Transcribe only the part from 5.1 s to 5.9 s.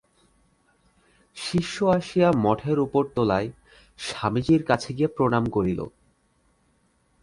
প্রণাম করিল।